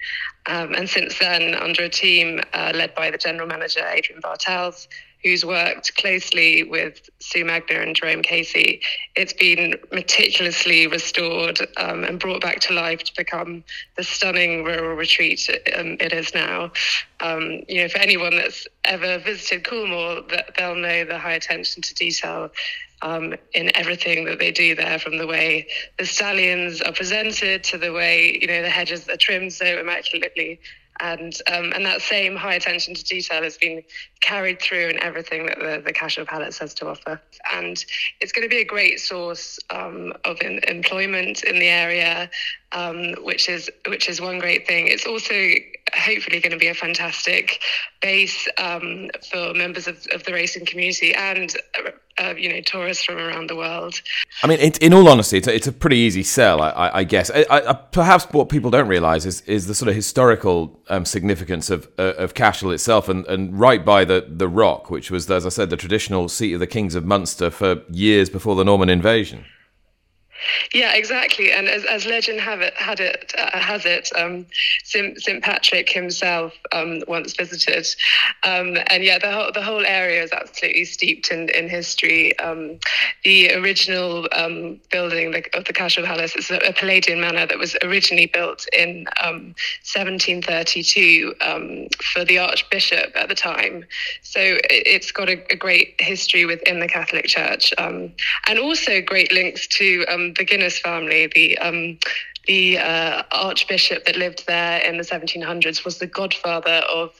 [0.47, 4.88] Um, and since then, under a team uh, led by the general manager, Adrian Bartels,
[5.25, 8.79] who's worked closely with Sue Magnier and Jerome Casey,
[9.15, 13.63] it's been meticulously restored um, and brought back to life to become
[13.97, 16.71] the stunning rural retreat um, it is now.
[17.21, 21.81] Um, you know, for anyone that's ever visited Coolmore, that they'll know the high attention
[21.81, 22.51] to detail
[23.01, 27.79] um, in everything that they do there, from the way the stallions are presented to
[27.79, 30.59] the way you know the hedges are trimmed so immaculately
[30.99, 33.84] and um, and that same high attention to detail has been
[34.21, 37.21] carried through in everything that the, the Cashel Palace has to offer.
[37.53, 37.84] And
[38.21, 42.29] it's going to be a great source um, of in, employment in the area,
[42.71, 44.88] um, which is which is one great thing.
[44.88, 45.34] It's also
[45.93, 47.62] hopefully going to be a fantastic
[48.01, 51.55] base um, for members of, of the racing community and
[52.17, 54.01] uh, you know tourists from around the world.
[54.43, 56.97] I mean, it, in all honesty, it's a, it's a, pretty easy sell, I, I,
[56.99, 57.30] I guess.
[57.30, 61.89] I, perhaps what people don't realise is is the sort of historical um, significance of
[61.99, 65.49] uh, of Cashel itself, and, and right by the the Rock, which was, as I
[65.49, 69.45] said, the traditional seat of the kings of Munster for years before the Norman invasion.
[70.73, 71.51] Yeah, exactly.
[71.51, 74.45] And as, as legend have it, had it, uh, has it, um,
[74.84, 75.19] St.
[75.21, 75.43] St.
[75.43, 77.88] Patrick himself um, once visited.
[78.43, 82.38] Um, and yeah, the whole, the whole area is absolutely steeped in, in history.
[82.39, 82.79] Um,
[83.23, 87.75] the original um, building of the Cashel Palace is a, a, Palladian manor that was
[87.84, 93.86] originally built in 1732 um, for the Archbishop at the time.
[94.21, 98.13] So it, has got a, a, great history within the Catholic Church and
[98.60, 100.05] also great links to
[100.36, 101.98] the Guinness family, the um,
[102.48, 107.19] the uh, archbishop that lived there in the 1700s was the godfather of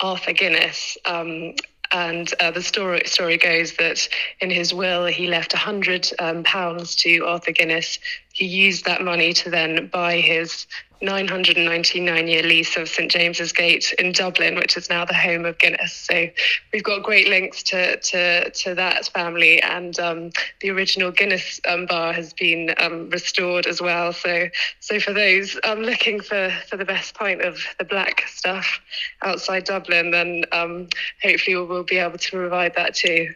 [0.00, 0.96] Arthur Guinness.
[1.04, 1.54] Um,
[1.92, 4.08] and uh, the story story goes that
[4.40, 7.98] in his will he left hundred um, pounds to Arthur Guinness.
[8.32, 10.66] He used that money to then buy his
[11.02, 15.58] 999 year lease of St James's Gate in Dublin, which is now the home of
[15.58, 15.92] Guinness.
[15.92, 16.28] So
[16.72, 21.86] we've got great links to to, to that family, and um, the original Guinness um,
[21.86, 24.12] bar has been um, restored as well.
[24.12, 24.48] So
[24.80, 28.80] so for those um, looking for for the best pint of the black stuff
[29.22, 30.88] outside Dublin, then um,
[31.22, 33.34] hopefully we'll, we'll be able to provide that too.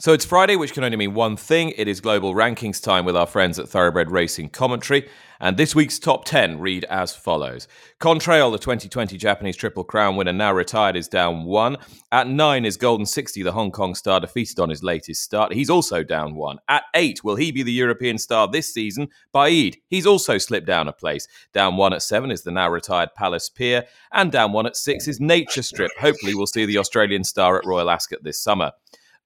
[0.00, 1.72] So it's Friday, which can only mean one thing.
[1.76, 5.08] It is global rankings time with our friends at Thoroughbred Racing Commentary.
[5.40, 7.66] And this week's top 10 read as follows.
[7.98, 11.78] Contrail, the 2020 Japanese Triple Crown winner, now retired, is down one.
[12.12, 15.52] At nine is Golden 60, the Hong Kong star, defeated on his latest start.
[15.52, 16.60] He's also down one.
[16.68, 19.08] At eight, will he be the European star this season?
[19.34, 19.78] Baaeed.
[19.88, 21.26] He's also slipped down a place.
[21.52, 23.84] Down one at seven is the now retired Palace Pier.
[24.12, 25.90] And down one at six is Nature Strip.
[25.98, 28.70] Hopefully, we'll see the Australian star at Royal Ascot this summer.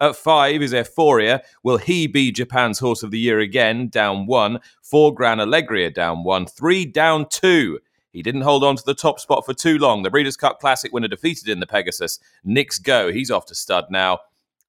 [0.00, 1.40] At five is Efforia.
[1.62, 3.88] Will he be Japan's Horse of the Year again?
[3.88, 4.60] Down one.
[4.82, 6.46] Four, Gran Alegria down one.
[6.46, 7.78] Three, down two.
[8.12, 10.02] He didn't hold on to the top spot for too long.
[10.02, 12.18] The Breeders' Cup Classic winner defeated in the Pegasus.
[12.44, 13.10] Knicks Go.
[13.10, 14.18] He's off to stud now.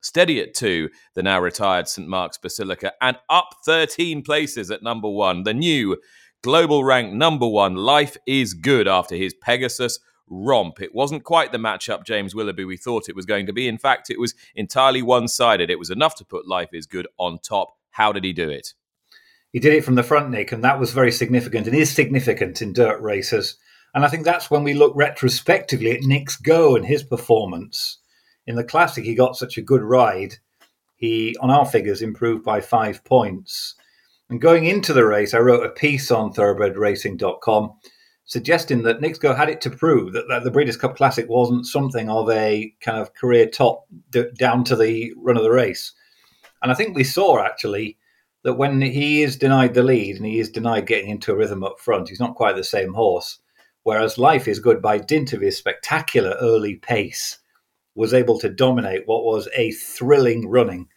[0.01, 2.07] Steady at two, the now retired St.
[2.07, 5.43] Mark's Basilica, and up 13 places at number one.
[5.43, 5.97] The new
[6.41, 10.81] global rank number one, Life is Good after his Pegasus romp.
[10.81, 13.67] It wasn't quite the matchup, James Willoughby, we thought it was going to be.
[13.67, 15.69] In fact, it was entirely one sided.
[15.69, 17.77] It was enough to put Life is Good on top.
[17.91, 18.73] How did he do it?
[19.51, 22.61] He did it from the front, Nick, and that was very significant and is significant
[22.61, 23.57] in dirt races.
[23.93, 27.99] And I think that's when we look retrospectively at Knicks Go and his performance.
[28.47, 30.37] In the Classic, he got such a good ride.
[30.95, 33.75] He, on our figures, improved by five points.
[34.29, 37.73] And going into the race, I wrote a piece on thoroughbredracing.com
[38.25, 42.09] suggesting that Go had it to prove that, that, the Breeders' Cup Classic wasn't something
[42.09, 45.93] of a kind of career top d- down to the run of the race.
[46.61, 47.97] And I think we saw actually
[48.43, 51.63] that when he is denied the lead and he is denied getting into a rhythm
[51.63, 53.39] up front, he's not quite the same horse.
[53.83, 57.39] Whereas Life is Good by dint of his spectacular early pace
[57.95, 60.87] was able to dominate what was a thrilling running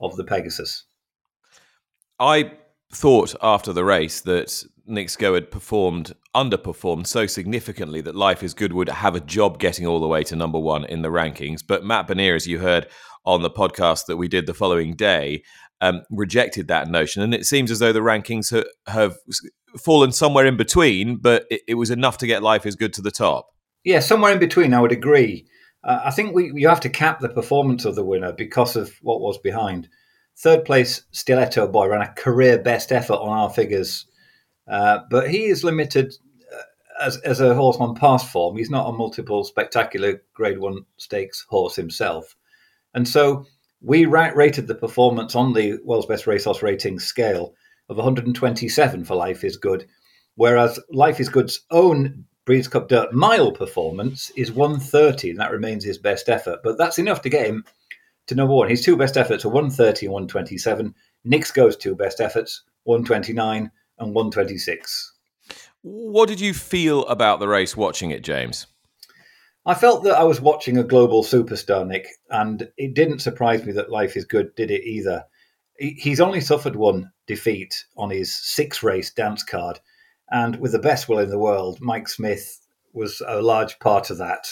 [0.00, 0.84] of the Pegasus.
[2.18, 2.52] I
[2.94, 8.54] thought after the race that Knicks Go had performed, underperformed so significantly that Life is
[8.54, 11.60] Good would have a job getting all the way to number one in the rankings.
[11.66, 12.86] But Matt Benier, as you heard
[13.24, 15.42] on the podcast that we did the following day,
[15.80, 17.22] um, rejected that notion.
[17.22, 19.16] And it seems as though the rankings ha- have
[19.82, 23.02] fallen somewhere in between, but it, it, was enough to get Life is Good to
[23.02, 23.48] the top.
[23.82, 25.46] Yeah, somewhere in between, I would agree.
[25.82, 28.94] Uh, I think we you have to cap the performance of the winner because of
[29.02, 29.88] what was behind.
[30.36, 34.06] Third place, Stiletto Boy ran a career best effort on our figures
[34.68, 36.14] uh, but he is limited
[36.52, 36.62] uh,
[37.02, 38.56] as, as a horse on past form.
[38.56, 42.34] He's not a multiple spectacular Grade One stakes horse himself,
[42.94, 43.46] and so
[43.82, 47.54] we rated the performance on the World's Best Racehorse rating scale
[47.90, 49.86] of 127 for Life is Good,
[50.36, 55.84] whereas Life is Good's own Breeders' Cup Dirt Mile performance is 130, and that remains
[55.84, 56.60] his best effort.
[56.62, 57.64] But that's enough to get him
[58.26, 58.68] to number one.
[58.68, 60.94] His two best efforts are 130 and 127.
[61.24, 65.12] Knicks Go's two best efforts, 129 and 126.
[65.82, 68.66] What did you feel about the race watching it, James?
[69.66, 73.72] I felt that I was watching a global superstar, Nick, and it didn't surprise me
[73.72, 75.24] that Life is Good did it either.
[75.78, 79.80] He's only suffered one defeat on his six race dance card,
[80.30, 82.60] and with the best will in the world, Mike Smith
[82.92, 84.46] was a large part of that.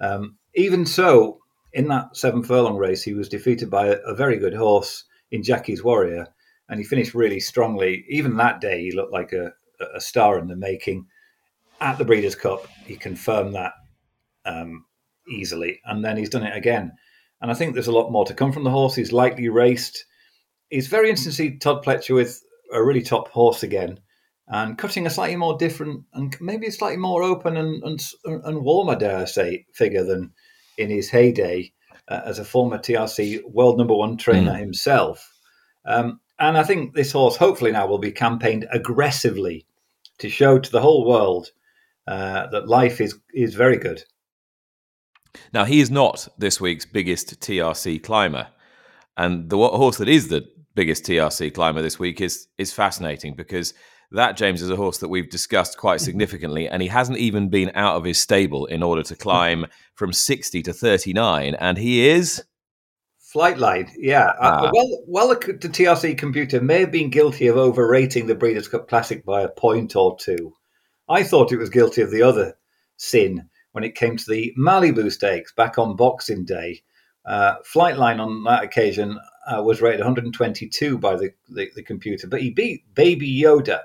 [0.00, 1.40] Um, even so,
[1.72, 5.42] in that seven furlong race, he was defeated by a, a very good horse in
[5.42, 6.26] Jackie's Warrior,
[6.68, 8.04] and he finished really strongly.
[8.08, 9.52] Even that day, he looked like a,
[9.94, 11.06] a star in the making.
[11.80, 13.72] At the Breeders' Cup, he confirmed that
[14.44, 14.84] um,
[15.28, 16.92] easily, and then he's done it again.
[17.40, 18.94] And I think there's a lot more to come from the horse.
[18.94, 20.04] He's lightly raced.
[20.70, 24.00] It's very interesting to see Todd Pletcher with a really top horse again,
[24.46, 28.62] and cutting a slightly more different and maybe a slightly more open and and, and
[28.62, 30.32] warmer, dare I say, figure than
[30.80, 31.72] in his heyday
[32.08, 34.58] uh, as a former TRC world number one trainer mm.
[34.58, 35.32] himself.
[35.84, 39.66] Um, and I think this horse, hopefully, now will be campaigned aggressively
[40.18, 41.50] to show to the whole world
[42.06, 44.02] uh, that life is is very good.
[45.52, 48.48] Now he is not this week's biggest TRC climber,
[49.16, 53.74] and the horse that is the biggest TRC climber this week is is fascinating because
[54.12, 56.04] that James is a horse that we've discussed quite mm-hmm.
[56.04, 60.12] significantly, and he hasn't even been out of his stable in order to climb from
[60.12, 62.42] sixty to thirty nine, and he is
[63.30, 64.32] Flight Flightline, yeah.
[64.40, 64.70] Uh, ah.
[64.72, 69.24] well, well, the TRC computer may have been guilty of overrating the Breeders' Cup Classic
[69.24, 70.54] by a point or two.
[71.08, 72.56] I thought it was guilty of the other
[72.96, 76.82] sin when it came to the Malibu Stakes back on Boxing Day.
[77.24, 79.16] Uh, Flightline on that occasion
[79.46, 83.80] uh, was rated 122 by the, the, the, computer, but he beat Baby Yoda,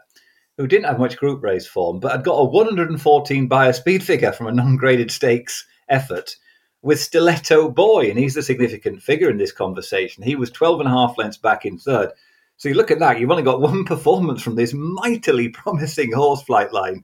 [0.57, 4.03] who didn't have much group race form, but had got a 114 by a speed
[4.03, 6.35] figure from a non graded stakes effort
[6.81, 10.23] with Stiletto Boy, and he's the significant figure in this conversation.
[10.23, 12.11] He was 12 and a half lengths back in third.
[12.57, 16.43] So you look at that, you've only got one performance from this mightily promising horse
[16.43, 17.03] Flightline.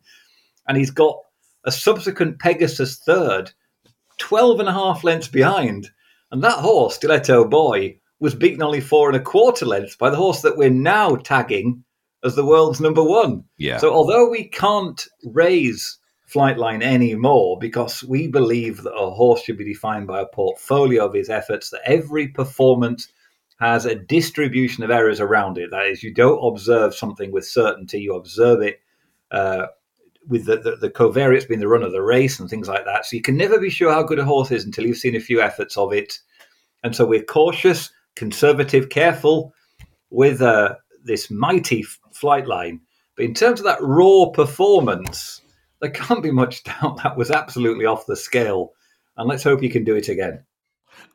[0.67, 1.17] and he's got
[1.63, 3.51] a subsequent Pegasus third,
[4.17, 5.89] 12 and a half lengths behind.
[6.31, 10.15] And that horse, Stiletto Boy, was beaten only four and a quarter lengths by the
[10.15, 11.83] horse that we're now tagging
[12.23, 13.43] as the world's number one.
[13.57, 13.77] Yeah.
[13.77, 15.97] So although we can't raise
[16.31, 21.13] Flightline anymore because we believe that a horse should be defined by a portfolio of
[21.13, 23.11] his efforts, that every performance
[23.59, 25.71] has a distribution of errors around it.
[25.71, 28.79] That is, you don't observe something with certainty, you observe it
[29.31, 29.65] uh,
[30.27, 33.05] with the, the, the covariates being the run of the race and things like that.
[33.05, 35.19] So you can never be sure how good a horse is until you've seen a
[35.19, 36.19] few efforts of it.
[36.83, 39.53] And so we're cautious, conservative, careful
[40.09, 42.79] with uh, this mighty Flightline.
[43.15, 45.41] But in terms of that raw performance,
[45.81, 48.71] there can't be much doubt that was absolutely off the scale.
[49.17, 50.43] And let's hope he can do it again.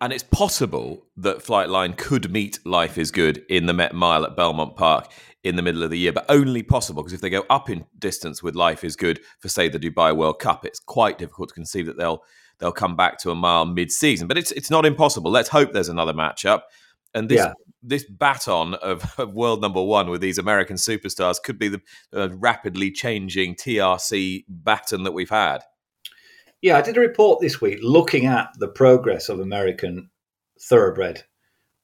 [0.00, 4.36] And it's possible that Flightline could meet Life is Good in the Met Mile at
[4.36, 5.10] Belmont Park
[5.44, 7.84] in the middle of the year, but only possible because if they go up in
[7.98, 11.54] distance with Life is Good for, say, the Dubai World Cup, it's quite difficult to
[11.54, 12.22] conceive that they'll
[12.58, 14.26] they'll come back to a mile mid-season.
[14.26, 15.30] But it's it's not impossible.
[15.30, 16.62] Let's hope there's another matchup.
[17.16, 17.54] And this Yeah.
[17.82, 21.80] this baton of, of world number one with these American superstars could be the
[22.12, 25.62] uh, rapidly changing TRC baton that we've had.
[26.60, 30.10] Yeah, I did a report this week looking at the progress of American
[30.60, 31.24] thoroughbred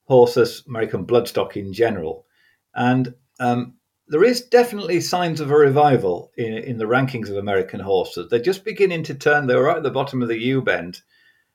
[0.05, 2.27] horses, American bloodstock in general,
[2.75, 3.75] and um,
[4.09, 8.29] there is definitely signs of a revival in, in the rankings of American horses.
[8.29, 9.47] They're just beginning to turn.
[9.47, 11.01] They were right at the bottom of the U bend.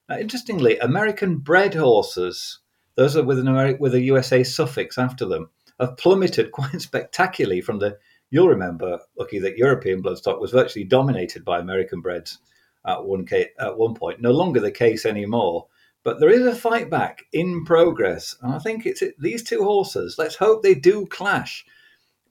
[0.09, 2.59] Now, interestingly, American bred horses,
[2.97, 7.79] those with an Ameri- with a USA suffix after them, have plummeted quite spectacularly from
[7.79, 7.97] the.
[8.29, 12.39] You'll remember, Lucky, that European bloodstock was virtually dominated by American breds
[12.85, 13.25] at one
[13.57, 14.19] at one point.
[14.19, 15.67] No longer the case anymore.
[16.03, 20.15] But there is a fight back in progress, and I think it's these two horses.
[20.17, 21.65] Let's hope they do clash,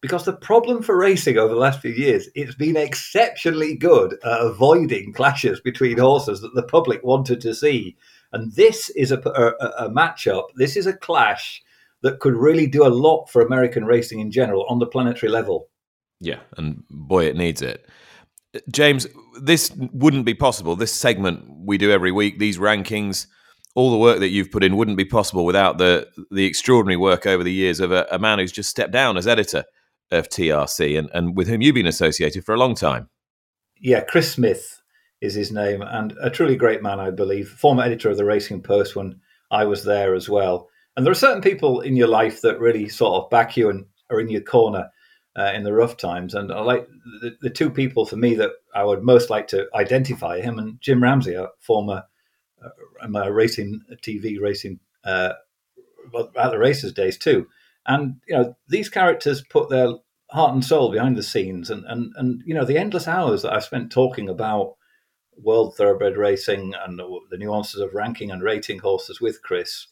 [0.01, 4.41] because the problem for racing over the last few years, it's been exceptionally good at
[4.41, 7.97] avoiding clashes between horses that the public wanted to see.
[8.33, 10.49] And this is a, a, a matchup.
[10.57, 11.63] This is a clash
[12.03, 15.69] that could really do a lot for American racing in general on the planetary level.
[16.21, 17.87] Yeah, and boy, it needs it.
[18.71, 19.07] James,
[19.41, 20.77] this wouldn't be possible.
[20.77, 23.27] This segment we do every week, these rankings,
[23.75, 27.27] all the work that you've put in wouldn't be possible without the the extraordinary work
[27.27, 29.65] over the years of a, a man who's just stepped down as editor
[30.11, 33.11] of TRC and, and with whom you've been associated for a long time.
[33.79, 34.81] Yeah, Chris Smith
[35.27, 37.49] is his name, and a truly great man, I believe.
[37.49, 39.21] Former editor of the Racing Post when
[39.51, 40.69] I was there as well.
[40.97, 43.87] And there are certain people in your life that really sort of back you and
[44.11, 44.91] are in your corner
[45.37, 46.35] uh, in the rough times.
[46.35, 46.89] And I like
[47.21, 50.81] the, the two people for me that I would most like to identify him and
[50.81, 52.05] Jim Ramsey, a former
[52.65, 55.35] uh, racing TV racing uh,
[56.39, 57.47] at the races days too.
[57.87, 59.89] And you know these characters put their
[60.31, 63.53] heart and soul behind the scenes, and and and you know the endless hours that
[63.53, 64.76] I've spent talking about
[65.43, 69.87] world thoroughbred racing and the, nuances of ranking and rating horses with Chris.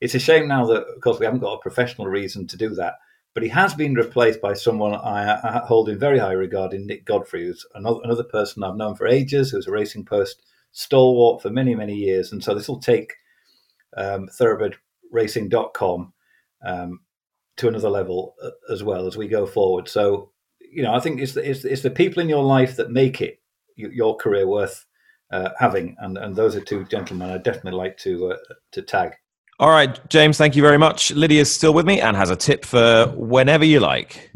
[0.00, 2.70] It's a shame now that, of course, we haven't got a professional reason to do
[2.74, 2.94] that.
[3.34, 6.86] But he has been replaced by someone I, I hold in very high regard in
[6.86, 10.42] Nick Godfrey, who's another, another person I've known for ages, who's a Racing Post
[10.72, 12.32] stalwart for many, many years.
[12.32, 13.14] And so this will take
[13.96, 16.12] um, thoroughbredracing.com
[16.64, 17.00] um,
[17.56, 19.88] to another level uh, as well as we go forward.
[19.88, 22.90] So, you know, I think it's the, it's, it's the people in your life that
[22.90, 23.40] make it
[23.76, 24.86] your career worth
[25.30, 25.96] uh, having.
[26.00, 28.36] And, and those are two gentlemen I'd definitely like to, uh,
[28.72, 29.14] to tag.
[29.58, 31.10] All right, James, thank you very much.
[31.12, 34.30] Lydia's still with me and has a tip for whenever you like.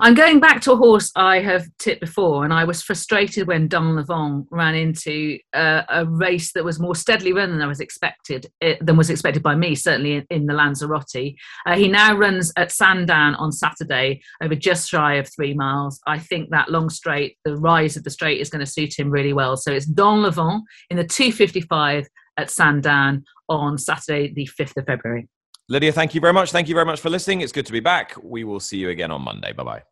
[0.00, 3.68] I'm going back to a horse I have tipped before, and I was frustrated when
[3.68, 7.78] Don Levon ran into uh, a race that was more steadily run than I was
[7.78, 11.36] expected, eh, than was expected by me, certainly in, in the Lanzarote.
[11.64, 16.00] Uh, he now runs at Sandown on Saturday over just shy of three miles.
[16.08, 19.10] I think that long straight, the rise of the straight, is going to suit him
[19.10, 19.56] really well.
[19.56, 25.28] So it's Don Levon in the 255 at Sandown on Saturday, the 5th of February.
[25.68, 26.52] Lydia, thank you very much.
[26.52, 27.40] Thank you very much for listening.
[27.40, 28.14] It's good to be back.
[28.22, 29.52] We will see you again on Monday.
[29.52, 29.82] Bye bye.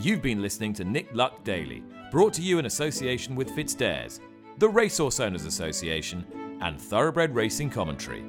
[0.00, 4.20] You've been listening to Nick Luck Daily, brought to you in association with FitzDares,
[4.58, 6.24] the Racehorse Owners Association,
[6.62, 8.24] and Thoroughbred Racing Commentary.